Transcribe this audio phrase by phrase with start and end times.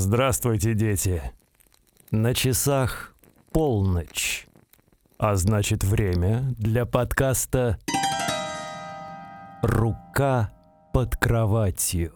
[0.00, 1.20] Здравствуйте, дети.
[2.12, 3.16] На часах
[3.50, 4.46] полночь.
[5.18, 7.80] А значит, время для подкаста
[9.60, 10.54] «Рука
[10.94, 12.12] под кроватью».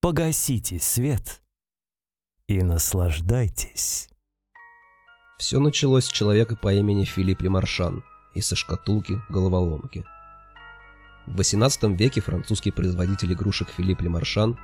[0.00, 1.42] Погасите свет
[2.48, 4.08] и наслаждайтесь.
[5.38, 8.02] Все началось с человека по имени Филипп Лемаршан
[8.34, 10.04] из со шкатулки головоломки.
[11.26, 14.58] В XVIII веке французский производитель игрушек Филипп Лемаршан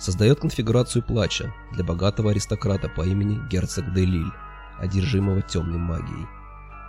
[0.00, 4.32] создает конфигурацию плача для богатого аристократа по имени герцог де Лиль,
[4.78, 6.26] одержимого темной магией.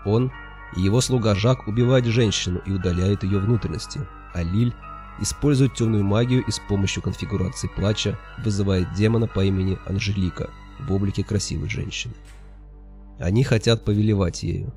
[0.06, 0.32] Он
[0.78, 4.00] и его слуга Жак убивают женщину и удаляют ее внутренности,
[4.34, 4.74] а Лиль
[5.20, 11.24] использует темную магию и с помощью конфигурации плача вызывает демона по имени Анжелика в облике
[11.24, 12.14] красивой женщины.
[13.20, 14.74] Они хотят повелевать ею.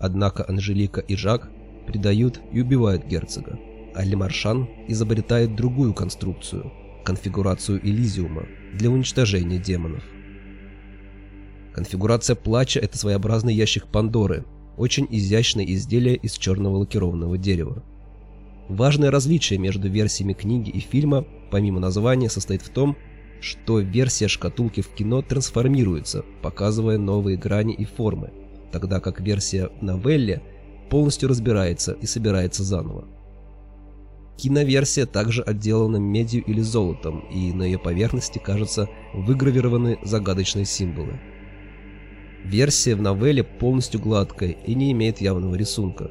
[0.00, 1.50] Однако Анжелика и Жак
[1.86, 3.58] предают и убивают герцога,
[3.94, 6.72] а Лемаршан изобретает другую конструкцию–
[7.06, 10.02] конфигурацию Элизиума для уничтожения демонов.
[11.72, 14.44] Конфигурация плача– это своеобразный ящик Пандоры,
[14.76, 17.84] очень изящное изделие из черного лакированного дерева.
[18.68, 22.96] Важное различие между версиями книги и фильма, помимо названия, состоит в том,
[23.40, 28.32] что версия шкатулки в кино трансформируется, показывая новые грани и формы,
[28.72, 30.42] тогда как версия в новелле
[30.90, 33.06] полностью разбирается и собирается заново.
[34.36, 41.18] Киноверсия также отделана медью или золотом, и на ее поверхности, кажется, выгравированы загадочные символы.
[42.44, 46.10] Версия в новелле полностью гладкая и не имеет явного рисунка,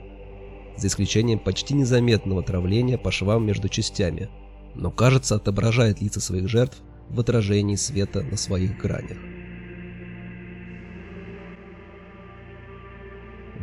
[0.76, 4.30] за исключением почти незаметного травления по швам между частями,
[4.74, 9.18] но кажется отображает лица своих жертв в отражении света на своих гранях.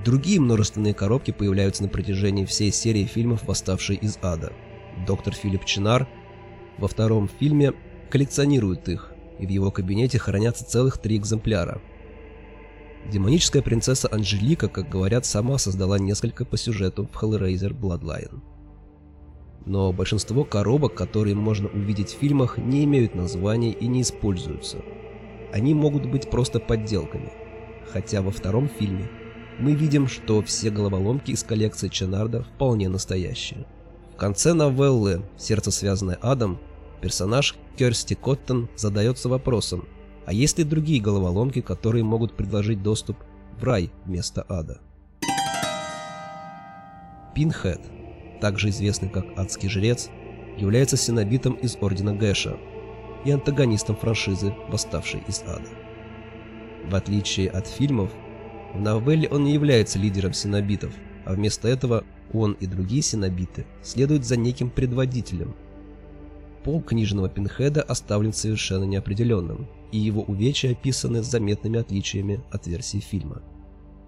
[0.04, 4.52] Другие множественные коробки появляются на протяжении всей серии фильмов «Восставший из ада».
[5.06, 6.08] Доктор Филипп Чинар
[6.78, 7.72] во втором фильме
[8.10, 11.80] коллекционирует их, и в его кабинете хранятся целых три экземпляра.
[13.12, 18.40] Демоническая принцесса Анжелика, как говорят, сама создала несколько по сюжету в Hellraiser Bloodline.
[19.66, 24.78] Но большинство коробок, которые можно увидеть в фильмах, не имеют названий и не используются.
[25.52, 27.32] Они могут быть просто подделками.
[27.92, 29.08] Хотя во втором фильме
[29.58, 33.66] мы видим, что все головоломки из коллекции Ченарда вполне настоящие.
[34.12, 36.58] В конце новеллы «Сердце, связанное адом»
[37.00, 39.86] персонаж Керсти Коттон задается вопросом,
[40.26, 43.16] а есть ли другие головоломки, которые могут предложить доступ
[43.58, 44.80] в рай вместо ада?
[47.34, 47.80] Пинхед,
[48.40, 50.10] также известный как Адский Жрец,
[50.56, 52.56] является синобитом из Ордена Гэша
[53.24, 55.68] и антагонистом франшизы «Восставший из ада».
[56.84, 58.10] В отличие от фильмов,
[58.74, 60.92] в новелле он не является лидером синобитов,
[61.24, 65.54] а вместо этого он и другие синобиты следуют за неким предводителем.
[66.64, 72.98] Пол книжного Пинхеда оставлен совершенно неопределенным, и его увечья описаны с заметными отличиями от версии
[72.98, 73.42] фильма.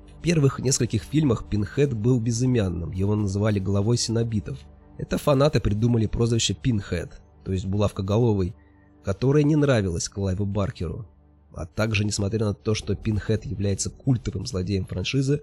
[0.09, 4.59] В первых нескольких фильмах Пинхед был безымянным, его называли главой синобитов.
[4.97, 8.55] Это фанаты придумали прозвище Пинхед, то есть булавкоголовый,
[9.03, 11.07] которое не нравилось Клайву Баркеру,
[11.56, 15.42] а также, несмотря на то, что Пинхед является культовым злодеем франшизы,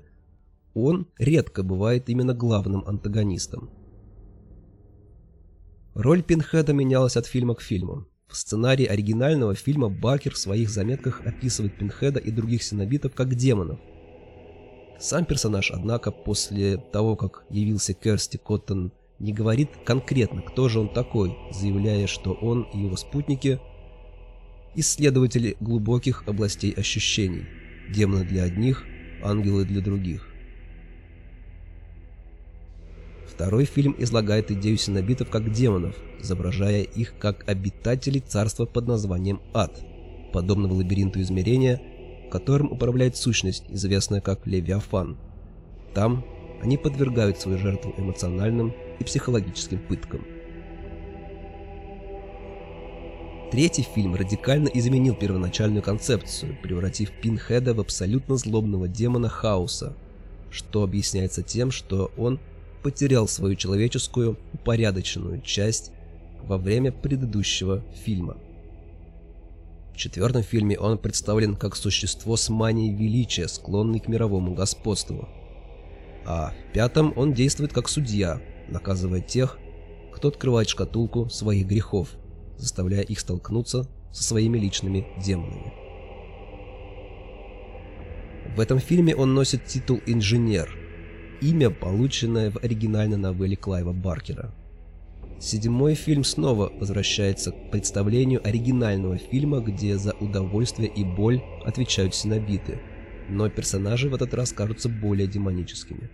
[0.73, 3.69] он редко бывает именно главным антагонистом.
[5.94, 8.07] Роль Пинхеда менялась от фильма к фильму.
[8.27, 13.79] В сценарии оригинального фильма Баркер в своих заметках описывает Пинхеда и других синобитов как демонов.
[14.99, 20.93] Сам персонаж, однако, после того, как явился Керсти Коттон, не говорит конкретно, кто же он
[20.93, 23.59] такой, заявляя, что он и его спутники–
[24.76, 27.46] исследователи глубоких областей ощущений,
[27.90, 28.86] демоны для одних,
[29.24, 30.28] ангелы для других.
[33.28, 39.79] Второй фильм излагает идею синобитов как демонов, изображая их как обитателей царства под названием Ад,
[40.32, 41.82] подобного лабиринту измерения,
[42.29, 45.17] которым управляет сущность, известная как Левиафан.
[45.94, 46.26] Там
[46.62, 50.26] они подвергают свою жертву эмоциональным и психологическим пыткам.
[53.52, 59.94] Третий фильм радикально изменил первоначальную концепцию, превратив Пинхеда в абсолютно злобного демона хаоса,
[60.50, 62.40] что объясняется тем, что он
[62.82, 65.92] потерял свою человеческую упорядоченную часть
[66.44, 68.38] во время предыдущего фильма.
[69.94, 75.28] В четвертом фильме он представлен как существо с манией величия, склонный к мировому господству.
[76.26, 79.59] А в пятом он действует как судья, наказывая тех,
[80.14, 82.12] кто открывает шкатулку своих грехов–
[82.61, 85.73] заставляя их столкнуться со своими личными демонами.
[88.55, 90.78] В этом фильме он носит титул «Инженер»,
[91.41, 94.53] имя, полученное в оригинальной новелле Клайва Баркера.
[95.40, 102.79] Седьмой фильм снова возвращается к представлению оригинального фильма, где за удовольствие и боль отвечают синобиты,
[103.28, 106.11] но персонажи в этот раз кажутся более демоническими.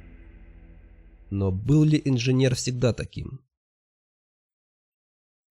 [1.30, 3.42] Но был ли инженер всегда таким?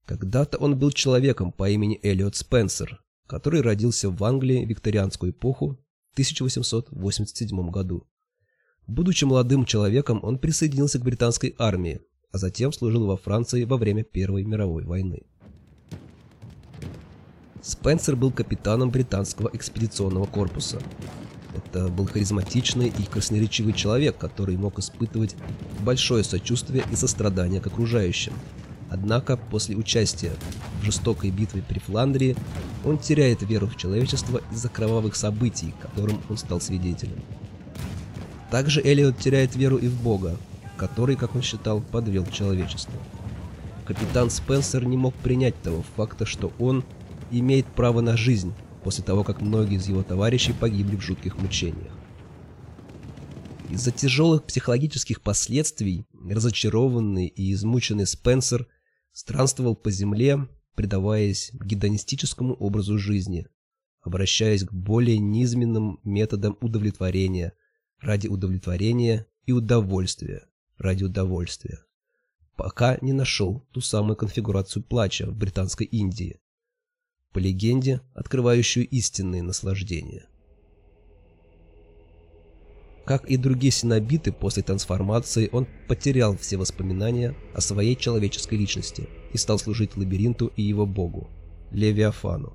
[0.06, 5.78] Когда-то он был человеком по имени Эллиот Спенсер, который родился в Англии в викторианскую эпоху
[6.10, 8.06] в 1887 году.
[8.86, 12.00] Будучи молодым человеком, он присоединился к британской армии,
[12.30, 15.22] а затем служил во Франции во время Первой мировой войны.
[17.60, 20.80] Спенсер был капитаном британского экспедиционного корпуса.
[21.52, 25.34] Это был харизматичный и красноречивый человек, который мог испытывать
[25.80, 28.34] большое сочувствие и сострадание к окружающим.
[28.90, 30.32] Однако после участия
[30.80, 32.36] в жестокой битве при Фландрии
[32.84, 37.20] он теряет веру в человечество из-за кровавых событий, которым он стал свидетелем.
[38.50, 40.36] Также Элиот теряет веру и в Бога,
[40.76, 42.94] который, как он считал, подвел человечество.
[43.84, 46.84] Капитан Спенсер не мог принять того факта, что он
[47.30, 48.52] имеет право на жизнь
[48.84, 51.92] после того, как многие из его товарищей погибли в жутких мучениях.
[53.68, 58.68] Из-за тяжелых психологических последствий разочарованный и измученный Спенсер
[59.16, 63.46] странствовал по земле, предаваясь гедонистическому образу жизни,
[64.02, 67.54] обращаясь к более низменным методам удовлетворения
[67.98, 70.46] ради удовлетворения и удовольствия
[70.76, 71.78] ради удовольствия,
[72.56, 76.38] пока не нашел ту самую конфигурацию плача в Британской Индии,
[77.32, 80.28] по легенде, открывающую истинные наслаждения.
[83.06, 89.38] Как и другие синобиты после трансформации, он потерял все воспоминания о своей человеческой личности и
[89.38, 91.30] стал служить лабиринту и его богу,
[91.70, 92.54] Левиафану.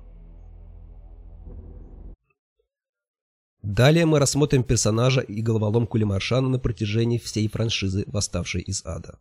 [3.62, 9.16] Далее мы рассмотрим персонажа и головоломку Лемаршана на протяжении всей франшизы «Восставшей из ада».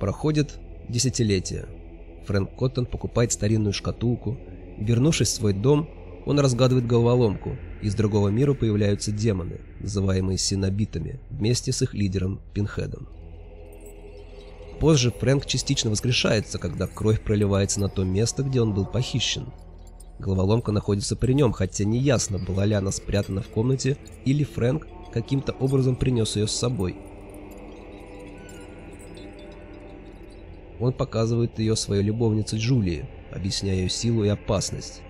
[0.00, 0.58] Проходит
[0.88, 1.68] десятилетия.
[2.26, 4.38] Фрэнк Коттон покупает старинную шкатулку.
[4.78, 5.88] Вернувшись в свой дом,
[6.26, 7.56] он разгадывает головоломку.
[7.82, 13.08] Из другого мира появляются демоны, называемые синобитами, вместе с их лидером Пинхедом.
[14.80, 19.52] Позже Фрэнк частично воскрешается, когда кровь проливается на то место, где он был похищен–
[20.18, 24.86] Головоломка находится при нем, хотя не ясно, была ли она спрятана в комнате или Фрэнк
[25.12, 26.96] каким-то образом принес ее с собой.
[30.80, 35.02] Он показывает ее своей любовнице Джулии, объясняя ее силу и опасность.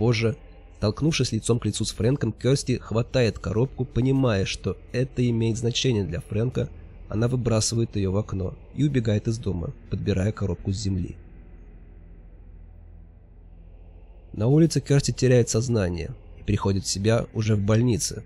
[0.00, 0.34] Позже,
[0.78, 6.20] столкнувшись лицом к лицу с Фрэнком, Керсти хватает коробку, понимая, что это имеет значение для
[6.20, 6.70] Фрэнка,
[7.10, 11.16] она выбрасывает ее в окно и убегает из дома, подбирая коробку с земли.
[14.32, 18.24] На улице Керти теряет сознание и приходит в себя уже в больнице.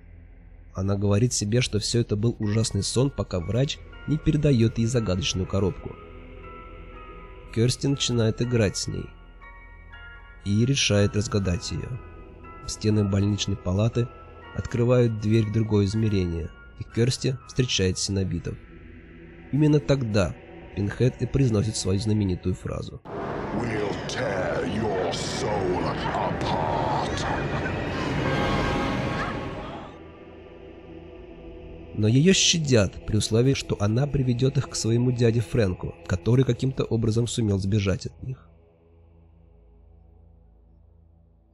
[0.75, 5.49] Она говорит себе, что все это был ужасный сон, пока врач не передает ей загадочную
[5.49, 5.91] коробку.
[7.53, 9.07] Керсти начинает играть с ней
[10.45, 11.89] и решает разгадать ее.
[12.67, 14.09] Стены больничной палаты
[14.55, 18.57] открывают дверь в другое измерение, и Керсти встречает синобитов.
[19.53, 20.35] Именно тогда
[20.75, 23.01] Пинхед и произносит свою знаменитую фразу.
[23.55, 26.35] We'll tear your soul apart.
[31.97, 36.83] Но ее щадят при условии, что она приведет их к своему дяде Фрэнку, который каким-то
[36.85, 38.49] образом сумел сбежать от них.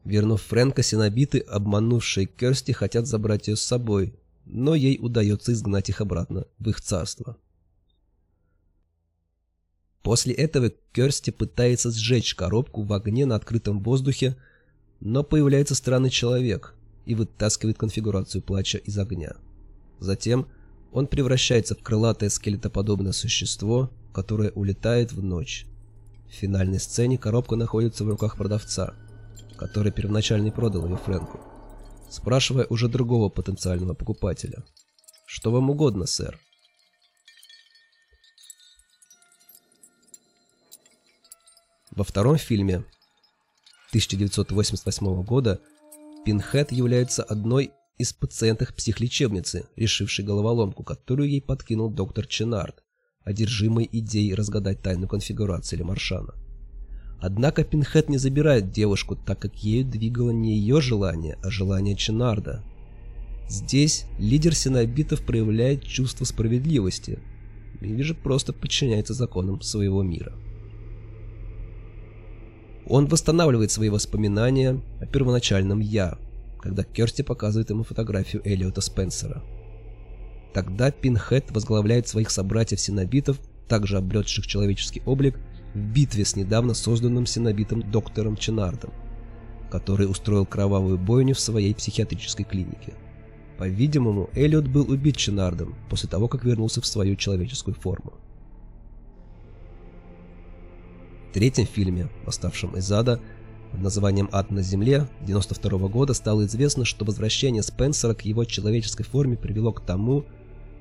[0.04, 4.14] Вернув Фрэнка, синобиты, обманувшие Керсти, хотят забрать ее с собой,
[4.47, 7.37] но ей удается изгнать их обратно в их царство.
[10.02, 14.37] После этого Керсти пытается сжечь коробку в огне на открытом воздухе,
[15.00, 19.37] но появляется странный человек и вытаскивает конфигурацию плача из огня.
[19.99, 20.49] Затем
[20.92, 25.66] он превращается в крылатое скелетоподобное существо, которое улетает в ночь.
[26.28, 28.95] В финальной сцене коробка находится в руках продавца,
[29.61, 31.38] который первоначально продал ее Фрэнку,
[32.09, 34.64] спрашивая уже другого потенциального покупателя.
[35.26, 36.40] «Что вам угодно, сэр?»
[41.90, 42.87] Во втором фильме
[43.90, 45.61] 1988 года
[46.25, 52.83] Пинхед является одной из пациенток психлечебницы, решившей головоломку, которую ей подкинул доктор Ченард,
[53.25, 56.35] одержимый идеей разгадать тайну конфигурации Лемаршана.
[57.21, 62.62] Однако Пинхед не забирает девушку, так как ею двигало не ее желание, а желание Ченарда.
[63.49, 67.19] Здесь лидер синобитов проявляет чувство справедливости
[67.81, 70.35] или же просто подчиняется законам своего мира.
[72.87, 76.19] Он восстанавливает свои воспоминания о первоначальном «я»,
[76.61, 79.43] когда Керсти показывает ему фотографию Эллиота Спенсера.
[80.55, 85.39] Тогда Пинхед возглавляет своих собратьев-синобитов, также обретших человеческий облик,
[85.75, 88.93] в битве с недавно созданным синобитом доктором Ченардом,
[89.71, 92.95] который устроил кровавую бойню в своей психиатрической клинике.
[93.59, 98.15] По-видимому, Эллиот был убит Ченардом после того, как вернулся в свою человеческую форму.
[101.31, 103.21] В третьем фильме, восставшем из ада,
[103.71, 109.05] под названием «Ад на земле» 92 года стало известно, что возвращение Спенсера к его человеческой
[109.05, 110.25] форме привело к тому,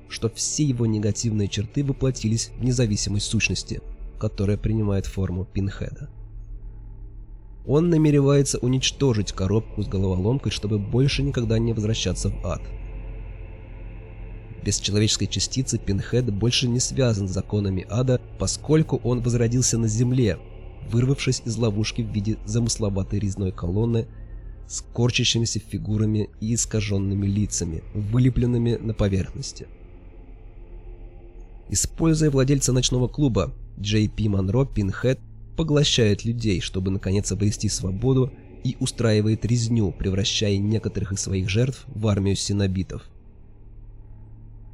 [0.08, 3.80] что все его негативные черты воплотились в независимой сущности,
[4.20, 6.08] которая принимает форму Пинхеда.
[7.66, 12.62] Он намеревается уничтожить коробку с головоломкой, чтобы больше никогда не возвращаться в ад.
[14.64, 20.38] Без человеческой частицы Пинхед больше не связан с законами ада, поскольку он возродился на земле,
[20.90, 24.06] вырвавшись из ловушки в виде замысловатой резной колонны
[24.68, 29.66] с корчащимися фигурами и искаженными лицами, вылепленными на поверхности.
[31.70, 35.18] Используя владельца ночного клуба, Джей Пи Монро Пинхед
[35.56, 38.32] поглощает людей, чтобы наконец обрести свободу
[38.62, 43.02] и устраивает резню, превращая некоторых из своих жертв в армию синобитов.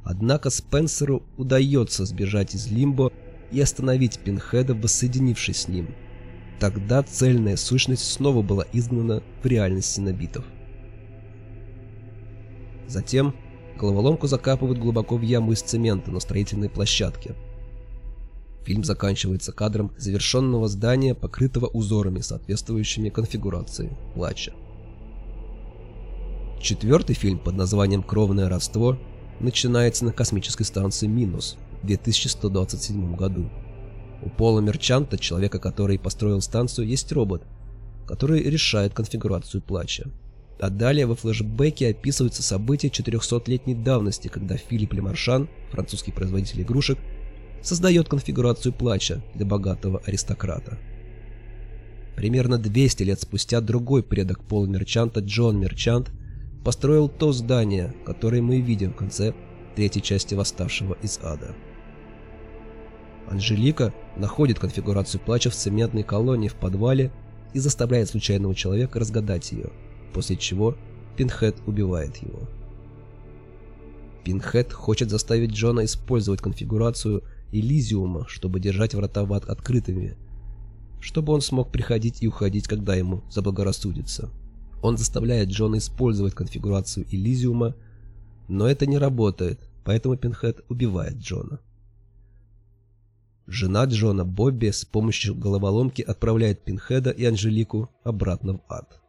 [0.03, 3.11] Однако Спенсеру удается сбежать из Лимбо
[3.51, 5.89] и остановить Пинхеда, воссоединившись с ним.
[6.59, 10.45] Тогда цельная сущность снова была изгнана в реальность синобитов.
[12.87, 13.35] Затем
[13.77, 17.35] головоломку закапывают глубоко в яму из цемента на строительной площадке–
[18.67, 24.51] Фильм заканчивается кадром завершенного здания, покрытого узорами, соответствующими конфигурации плача.
[26.61, 28.97] Четвертый фильм под названием «Кровное родство»
[29.39, 33.49] начинается на космической станции Минус в 2127 году.
[34.21, 37.43] У Пола Мерчанта, человека, который построил станцию, есть робот,
[38.05, 40.11] который решает конфигурацию плача.
[40.59, 46.97] А далее во флешбеке описываются события 400-летней давности, когда Филипп Лемаршан, французский производитель игрушек,
[47.61, 50.77] создает конфигурацию плача для богатого аристократа.
[52.15, 56.11] Примерно 200 лет спустя другой предок Пола Мерчанта, Джон Мерчант,
[56.63, 59.33] построил то здание, которое мы видим в конце
[59.75, 61.55] третьей части «Восставшего из ада».
[63.29, 67.11] Анжелика находит конфигурацию плача в цементной колонии в подвале
[67.53, 69.69] и заставляет случайного человека разгадать ее,
[70.13, 70.75] после чего
[71.15, 72.47] Пинхед убивает его.
[74.23, 80.17] Пинхед хочет заставить Джона использовать конфигурацию Элизиума, чтобы держать врата в ад открытыми,
[80.99, 84.29] чтобы он смог приходить и уходить, когда ему заблагорассудится.
[84.81, 87.75] Он заставляет Джона использовать конфигурацию Элизиума,
[88.47, 91.59] но это не работает, поэтому Пинхед убивает Джона.
[93.47, 99.01] Жена Джона Бобби с помощью головоломки отправляет Пинхеда и Анжелику обратно в ад.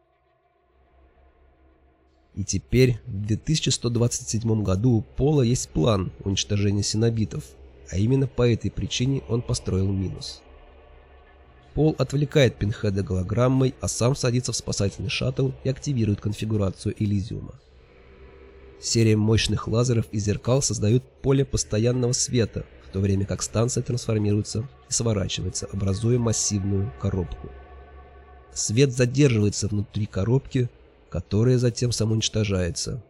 [2.35, 7.43] И теперь, в 2127 году у Пола есть план уничтожения синобитов–
[7.91, 10.41] а именно по этой причине он построил минус.
[11.73, 17.53] Пол отвлекает Пинхеда голограммой, а сам садится в спасательный шаттл и активирует конфигурацию Элизиума.
[18.81, 24.67] Серия мощных лазеров и зеркал создают поле постоянного света, в то время как станция трансформируется
[24.89, 27.49] и сворачивается, образуя массивную коробку.
[28.53, 30.69] Свет задерживается внутри коробки,
[31.09, 33.03] которая затем самоуничтожается,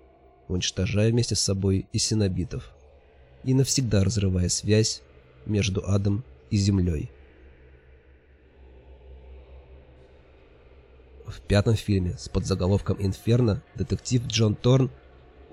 [0.47, 2.73] уничтожая вместе с собой и синобитов
[3.43, 5.01] и навсегда разрывая связь
[5.45, 7.09] между адом и землей.
[11.25, 14.89] В пятом фильме с подзаголовком «Инферно» детектив Джон Торн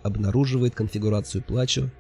[0.03, 1.93] обнаруживает конфигурацию плача,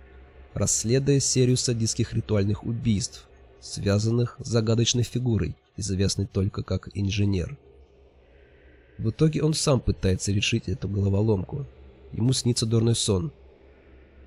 [0.55, 3.28] расследуя серию садистских ритуальных убийств,
[3.61, 7.59] связанных с загадочной фигурой, известной только как инженер.
[8.97, 11.66] В итоге он сам пытается решить эту головоломку.
[12.12, 13.31] Ему снится дурной сон–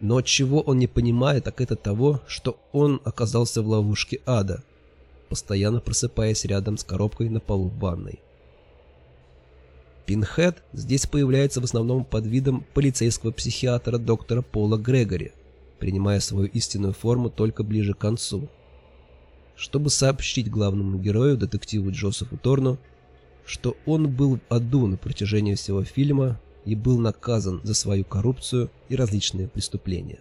[0.01, 4.63] но чего он не понимает, так это того, что он оказался в ловушке ада,
[5.27, 8.19] постоянно просыпаясь рядом с коробкой на полу ванной.
[10.05, 15.33] Пинхед здесь появляется в основном под видом полицейского психиатра доктора Пола Грегори,
[15.77, 18.49] принимая свою истинную форму только ближе к концу.
[19.55, 22.79] Чтобы сообщить главному герою, детективу Джозефу Торну,
[23.45, 26.39] что он был в аду на протяжении всего фильма
[26.69, 30.19] и был наказан за свою коррупцию и различные преступления.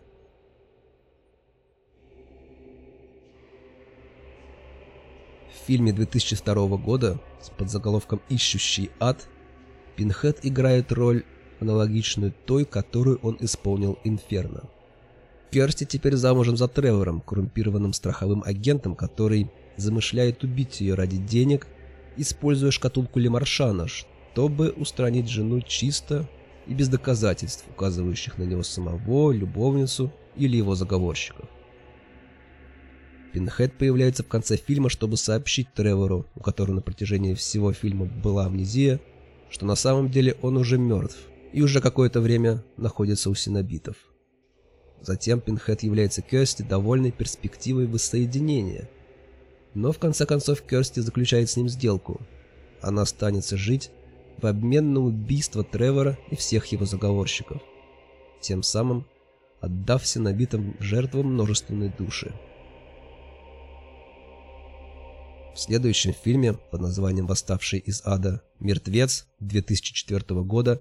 [5.52, 9.28] В фильме 2002 года с подзаголовком «Ищущий ад»
[9.96, 11.24] Пинхед играет роль,
[11.60, 14.70] аналогичную той, которую он исполнил Инферно.
[15.50, 21.66] Керсти теперь замужем за Тревором, коррумпированным страховым агентом, который замышляет убить ее ради денег,
[22.16, 26.26] используя шкатулку Лемаршана, чтобы устранить жену чисто
[26.68, 31.48] и без доказательств, указывающих на него самого, любовницу или его заговорщиков.
[33.32, 38.46] Пинхед появляется в конце фильма, чтобы сообщить Тревору, у которого на протяжении всего фильма была
[38.46, 39.00] амнезия,
[39.50, 41.18] что на самом деле он уже мертв
[41.52, 43.96] и уже какое-то время находится у синобитов.
[45.00, 48.88] Затем Пинхед является Керсти довольной перспективой воссоединения.
[49.74, 52.20] Но в конце концов Керсти заключает с ним сделку.
[52.80, 53.90] Она останется жить
[54.40, 57.60] в обмен на убийство Тревора и всех его заговорщиков,
[58.40, 59.06] тем самым
[59.60, 62.32] отдав синобитам жертвам множественной души.
[65.54, 68.42] В следующем фильме под названием «Восставший из ада.
[68.60, 70.80] Мертвец» 2004 года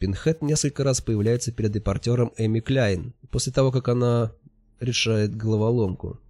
[0.00, 4.32] Пинхед несколько раз появляется перед репортером Эми Кляйн после того, как она
[4.80, 6.20] решает головоломку,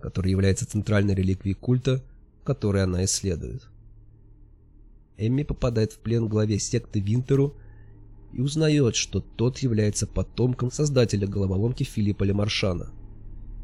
[0.00, 2.02] которая является центральной реликвией культа,
[2.44, 3.71] который она исследует.
[5.18, 7.54] Эми попадает в плен главе секты Винтеру
[8.32, 12.90] и узнает, что тот является потомком создателя головоломки Филиппа Лемаршана–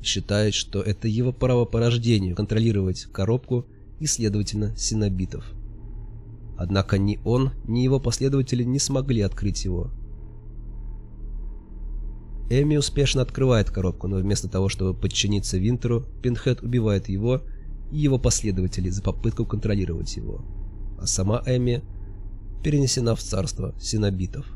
[0.02, 3.67] считает, что это его право по рождению контролировать коробку
[4.00, 5.45] и, следовательно, синобитов.
[6.57, 9.90] Однако ни он, ни его последователи не смогли открыть его.
[12.50, 17.43] Эми успешно открывает коробку, но вместо того, чтобы подчиниться Винтеру, Пинхед убивает его
[17.93, 20.45] и его последователей за попытку контролировать его.
[21.00, 21.83] А сама Эми
[22.62, 24.47] перенесена в царство синобитов.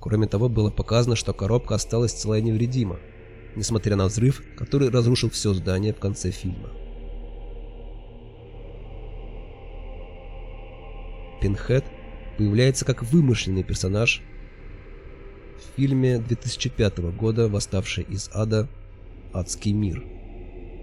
[0.00, 2.98] Кроме того, было показано, что коробка осталась целая невредима,
[3.56, 6.68] несмотря на взрыв, который разрушил все здание в конце фильма.
[11.40, 11.84] Пинхед
[12.36, 14.22] появляется как вымышленный персонаж
[15.58, 18.68] в фильме 2005 года «Восставший из ада.
[19.32, 20.04] Адский мир».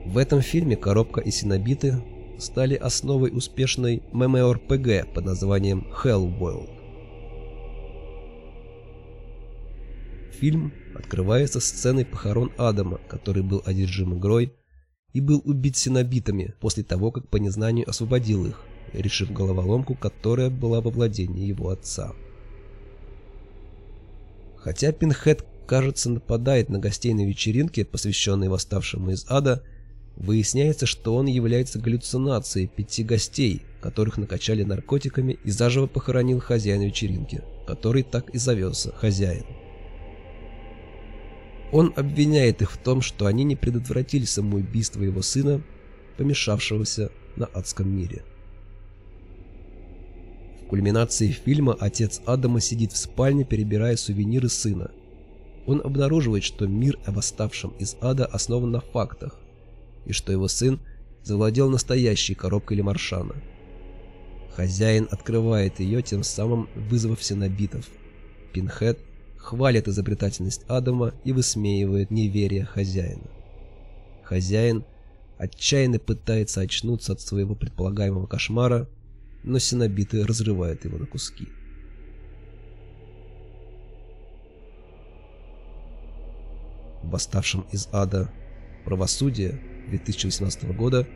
[0.06, 2.02] В этом фильме коробка и синобиты
[2.42, 6.70] стали основой успешной MMORPG под названием Hellworld.
[10.32, 14.54] Фильм открывается сценой похорон Адама, который был одержим игрой
[15.14, 20.82] и был убит синобитами после того, как по незнанию освободил их, решив головоломку, которая была
[20.82, 22.14] во владении его отца.
[24.58, 29.64] Хотя Пинхед, кажется, нападает на гостей на вечеринке, посвященной восставшему из ада,
[30.16, 37.44] выясняется, что он является галлюцинацией пяти гостей, которых накачали наркотиками и заживо похоронил хозяин вечеринки,
[37.66, 39.46] который так и зовется хозяин.
[41.72, 45.62] Он обвиняет их в том, что они не предотвратили самоубийство его сына,
[46.18, 48.24] помешавшегося на адском мире.
[50.62, 54.92] В кульминации фильма отец Адама сидит в спальне, перебирая сувениры сына.
[55.66, 59.41] Он обнаруживает, что мир о восставшем из ада основан на фактах,
[60.06, 60.80] и что его сын
[61.24, 63.36] завладел настоящей коробкой Лемаршана.
[64.56, 67.86] Хозяин открывает ее, тем самым вызвав синобитов.
[68.54, 69.00] Пинхед
[69.38, 73.30] хвалит изобретательность Адама и высмеивает неверие хозяина.
[74.24, 74.84] Хозяин
[75.38, 78.88] отчаянно пытается очнуться от своего предполагаемого кошмара,
[79.44, 81.48] но синобиты разрывают его на куски.
[87.04, 88.32] Восставшим из ада
[88.86, 89.60] «Правосудие»
[89.92, 91.08] 2018 года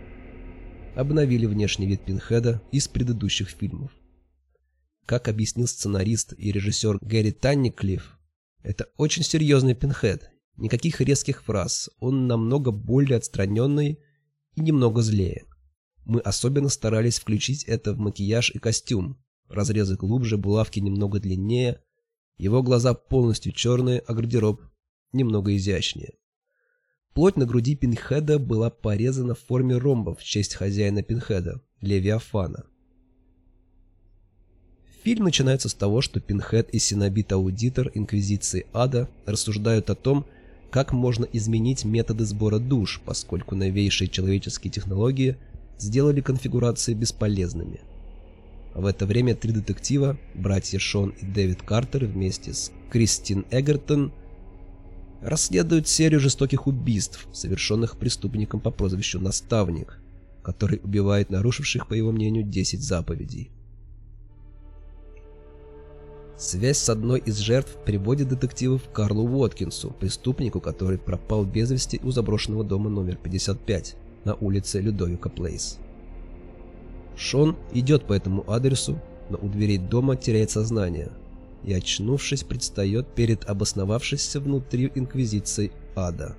[0.95, 3.91] обновили внешний вид Пинхеда из предыдущих фильмов.
[5.05, 8.17] Как объяснил сценарист и режиссер Гэри Танниклифф,
[8.63, 10.31] это очень серьезный пинхед.
[10.57, 11.89] Никаких резких фраз.
[11.99, 13.99] Он намного более отстраненный
[14.55, 15.45] и немного злее.
[16.05, 19.17] Мы особенно старались включить это в макияж и костюм.
[19.47, 21.81] Разрезы глубже, булавки немного длиннее.
[22.37, 24.61] Его глаза полностью черные, а гардероб
[25.13, 26.13] немного изящнее.
[27.15, 32.65] Плоть на груди Пинхеда была порезана в форме ромба в честь хозяина Пинхеда, Левиафана.
[35.01, 40.25] Фильм начинается с того, что Пинхед и Сенобит-аудитор Инквизиции Ада рассуждают о том,
[40.69, 45.37] как можно изменить методы сбора душ, поскольку новейшие человеческие технологии
[45.77, 47.79] сделали конфигурации бесполезными.
[48.73, 54.11] В это время три детектива, братья Шон и Дэвид Картер вместе с Кристин Эгертон,
[55.25, 59.99] расследуют серию жестоких убийств, совершенных преступником по прозвищу Наставник,
[60.43, 63.49] который убивает нарушивших, по его мнению, 10 заповедей.
[66.37, 71.99] Связь с одной из жертв приводит детективов к Карлу Уоткинсу, преступнику, который пропал без вести
[72.03, 75.79] у заброшенного дома номер 55 на улице Людовика Плейс.
[77.15, 81.09] Шон идет по этому адресу, но у дверей дома теряет сознание
[81.65, 86.37] и, очнувшись, предстает перед обосновавшейся внутри Инквизицией ада.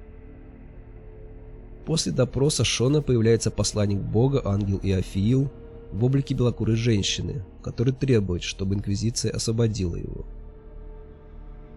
[1.84, 5.50] После допроса Шона появляется посланник бога, ангел Иофиил,
[5.92, 10.26] в облике белокурой женщины, который требует, чтобы Инквизиция освободила его.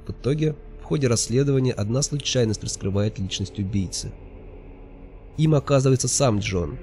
[0.07, 4.11] В итоге в ходе расследования одна случайность раскрывает личность убийцы.
[5.37, 6.79] Им оказывается сам Джон.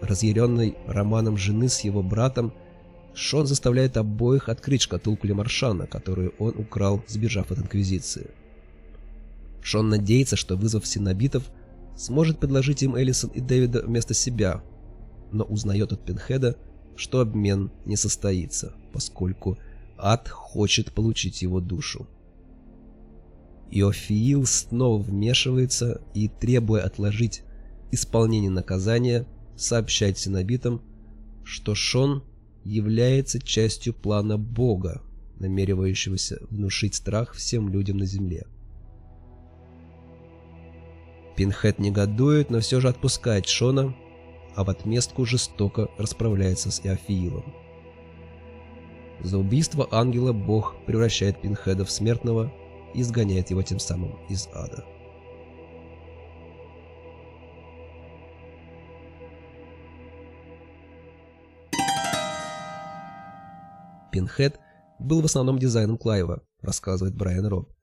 [0.00, 2.52] Разъяренный романом жены с его братом,
[3.14, 8.30] Шон заставляет обоих открыть шкатулку Лемаршана, которую он украл, сбежав от Инквизиции.
[9.62, 11.44] Шон надеется, что вызвав синобитов,
[11.96, 14.62] сможет предложить им Эллисон и Дэвида вместо себя,
[15.32, 16.56] но узнает от Пинхеда,
[16.96, 19.58] что обмен не состоится, поскольку
[19.96, 22.06] ад хочет получить его душу.
[23.70, 27.42] Иофиил снова вмешивается и, требуя отложить
[27.90, 30.82] исполнение наказания, сообщает синобитам,
[31.44, 32.22] что Шон
[32.64, 35.02] является частью плана Бога,
[35.38, 38.46] намеревающегося внушить страх всем людям на земле.
[41.36, 43.94] Пинхед негодует, но все же отпускает Шона,
[44.54, 47.44] а в отместку жестоко расправляется с Иофиилом.
[49.20, 52.52] За убийство ангела Бог превращает Пинхеда в смертного
[52.94, 54.84] и изгоняет его тем самым из ада.
[64.14, 64.60] Пинхед
[65.00, 67.74] был в основном дизайном Клайва, рассказывает Брайан Роб.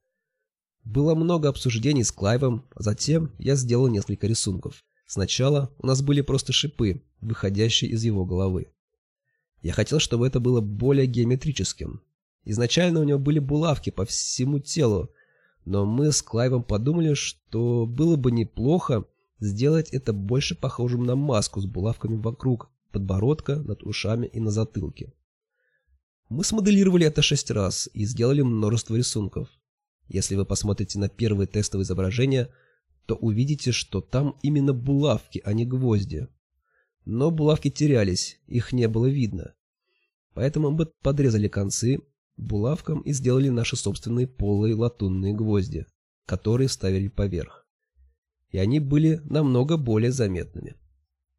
[0.85, 4.81] Было много обсуждений с Клайвом, а затем я сделал несколько рисунков.
[5.05, 8.71] Сначала у нас были просто шипы, выходящие из его головы.
[9.61, 12.01] Я хотел, чтобы это было более геометрическим.
[12.45, 15.11] Изначально у него были булавки по всему телу,
[15.65, 19.03] но мы с Клайвом подумали, что было бы неплохо
[19.41, 25.11] сделать это больше похожим на маску с булавками вокруг подбородка, над ушами и на затылке.
[26.31, 29.49] Мы смоделировали это шесть раз и сделали множество рисунков.
[30.07, 32.49] Если вы посмотрите на первые тестовые изображения,
[33.05, 36.29] то увидите, что там именно булавки, а не гвозди.
[37.03, 39.55] Но булавки терялись, их не было видно.
[40.33, 41.99] Поэтому мы подрезали концы
[42.37, 45.85] булавкам и сделали наши собственные полые латунные гвозди,
[46.25, 47.67] которые вставили поверх.
[48.51, 50.77] И они были намного более заметными.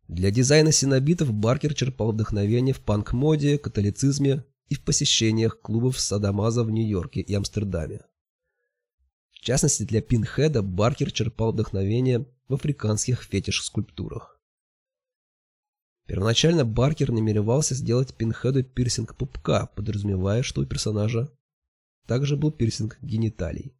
[0.07, 6.71] Для дизайна синобитов Баркер черпал вдохновение в панк-моде, католицизме и в посещениях клубов Садамаза в
[6.71, 8.01] Нью-Йорке и Амстердаме.
[9.31, 14.41] В частности, для Пинхеда Баркер черпал вдохновение в африканских фетиш-скульптурах.
[16.07, 21.31] Первоначально Баркер намеревался сделать Пинхеду пирсинг пупка, подразумевая, что у персонажа
[22.07, 23.75] также был пирсинг гениталий.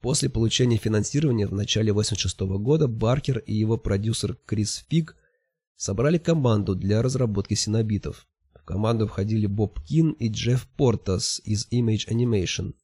[0.00, 5.14] После получения финансирования в начале 86 -го года Баркер и его продюсер Крис Фиг
[5.76, 8.26] собрали команду для разработки синобитов.
[8.62, 12.74] В команду входили Боб Кин и Джефф Портас из Image Animation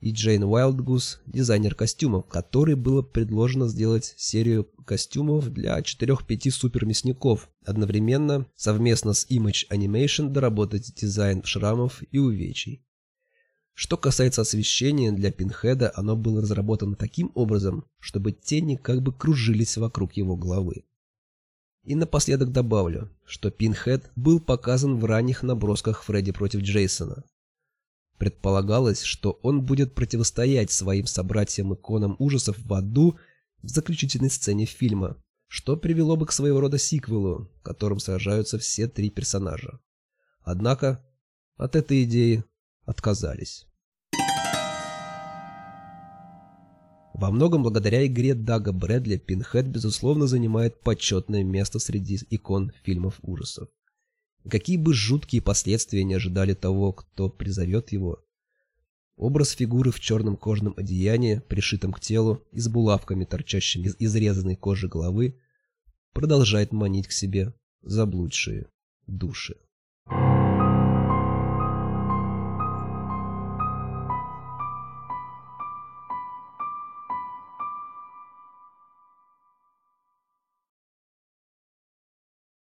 [0.00, 8.46] и Джейн Уайлдгус, дизайнер костюмов, которой было предложено сделать серию костюмов для 4-5 супермясников, одновременно
[8.56, 12.84] совместно с Image Animation доработать дизайн шрамов и увечий.
[13.74, 19.76] Что касается освещения, для Пинхеда оно было разработано таким образом, чтобы тени как бы кружились
[19.76, 20.84] вокруг его головы.
[21.88, 27.24] И напоследок добавлю, что Пинхед был показан в ранних набросках Фредди против Джейсона.
[28.18, 33.18] Предполагалось, что он будет противостоять своим собратьям-иконам ужасов в аду
[33.62, 38.86] в заключительной сцене фильма, что привело бы к своего рода сиквелу, в котором сражаются все
[38.86, 39.80] три персонажа.
[40.42, 41.02] Однако
[41.56, 42.44] от этой идеи
[42.84, 43.66] отказались.
[47.18, 53.68] Во многом благодаря игре Дага Брэдли Пинхед, безусловно, занимает почетное место среди икон фильмов ужасов.
[54.48, 58.24] какие бы жуткие последствия не ожидали того, кто призовет его,
[59.16, 64.54] образ фигуры в черном кожаном одеянии, пришитом к телу и с булавками, торчащими из изрезанной
[64.54, 65.40] кожи головы,
[66.12, 67.52] продолжает манить к себе
[67.82, 68.68] заблудшие
[69.08, 69.56] души.